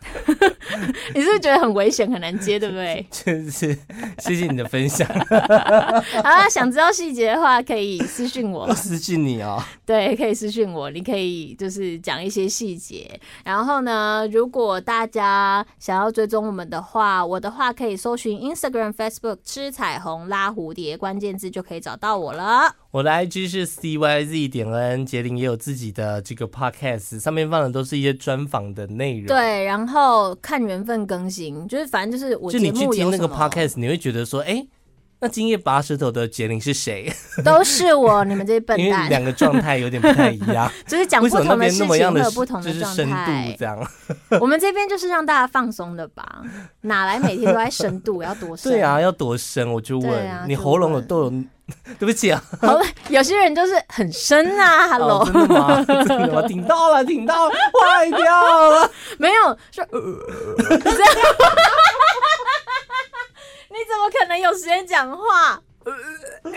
[1.12, 3.04] 你是不是觉得很危险，很难接，对不对？
[3.10, 3.76] 确 实，
[4.18, 5.04] 谢谢你的分享。
[5.28, 8.72] 好啦，想知道细节的话，可以私讯我。
[8.74, 9.60] 私讯你哦。
[9.84, 13.20] 对，可以私讯我，你可以就是讲一些细节。
[13.42, 22.72] 然后呢，如果大家想要追踪我们的话，我的话可以搜寻 Instagram、Facebook 吃彩虹拉蝴蝶，关键字就可以找到我了。
[22.90, 29.26] 我的 IG 是 CYZ 点 N，杰林也有自己的这个 Podcast，上面放的都是一些专访的内容。
[29.26, 34.68] 对，然后看缘分更新，就是反正就是我就你去听那个 Podcast，你会觉得说，哎、欸，
[35.20, 37.12] 那今夜拔舌头的杰林是谁？
[37.44, 38.86] 都是我，你们这些笨蛋。
[38.86, 43.16] 因为两个状态有点不太一样， 就是讲不同的事情会有不同的就是深度
[43.58, 43.76] 这样。
[44.40, 46.42] 我们这边就是让大家放松的吧，
[46.82, 48.22] 哪来每天都在深度？
[48.22, 48.72] 要多深？
[48.72, 49.72] 对啊，要多深？
[49.72, 51.32] 我就问，啊、你喉咙有都有。
[51.98, 55.84] 对不起啊，好，有些人就是很深啊，Hello，、哦、真的吗？
[55.84, 56.40] 真的吗？
[56.48, 60.00] 听到了，听到了，坏掉了，没有说，呃、
[60.78, 62.07] 这样，你
[63.86, 65.60] 怎么可能有时间讲话？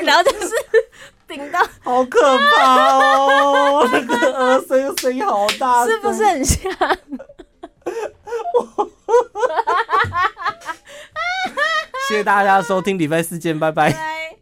[0.04, 0.54] 然后就是
[1.28, 2.20] 顶到， 好可
[2.58, 6.62] 怕哦，那个呃声声音好大，是不是很像？
[12.10, 14.42] 谢谢大家收听，礼拜四见，拜拜。